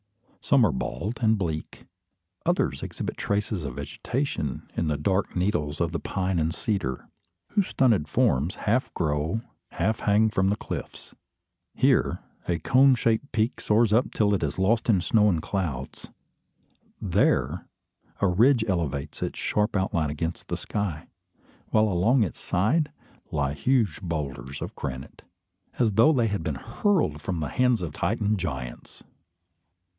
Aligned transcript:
Some 0.43 0.65
are 0.65 0.71
bald 0.71 1.19
and 1.21 1.37
bleak; 1.37 1.85
others 2.47 2.81
exhibit 2.81 3.15
traces 3.17 3.63
of 3.63 3.75
vegetation 3.75 4.67
in 4.75 4.87
the 4.87 4.97
dark 4.97 5.35
needles 5.35 5.79
of 5.79 5.91
the 5.91 5.99
pine 5.99 6.39
and 6.39 6.51
cedar, 6.51 7.07
whose 7.51 7.67
stunted 7.67 8.07
forms 8.07 8.55
half 8.55 8.91
grow, 8.95 9.41
half 9.73 9.99
hang 9.99 10.31
from 10.31 10.49
the 10.49 10.55
cliffs. 10.55 11.13
Here, 11.75 12.19
a 12.47 12.57
cone 12.57 12.95
shaped 12.95 13.31
peak 13.31 13.61
soars 13.61 13.93
up 13.93 14.11
till 14.11 14.33
it 14.33 14.41
is 14.41 14.57
lost 14.57 14.89
in 14.89 15.01
snow 15.01 15.29
and 15.29 15.43
clouds. 15.43 16.09
There, 16.99 17.67
a 18.19 18.27
ridge 18.27 18.65
elevates 18.67 19.21
its 19.21 19.37
sharp 19.37 19.75
outline 19.75 20.09
against 20.09 20.47
the 20.47 20.57
sky; 20.57 21.07
while 21.69 21.87
along 21.87 22.23
its 22.23 22.39
side, 22.39 22.91
lie 23.29 23.53
huge 23.53 24.01
boulders 24.01 24.63
of 24.63 24.75
granite, 24.75 25.21
as 25.77 25.93
though 25.93 26.11
they 26.11 26.27
had 26.27 26.41
been 26.41 26.55
hurled 26.55 27.21
from 27.21 27.39
the 27.39 27.49
hands 27.49 27.83
of 27.83 27.93
Titan 27.93 28.37
giants! 28.37 29.03